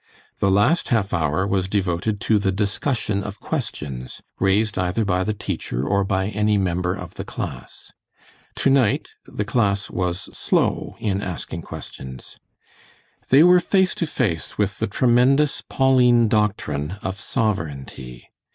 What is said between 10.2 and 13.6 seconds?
slow in asking questions. They were